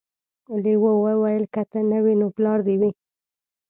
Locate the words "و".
2.81-2.81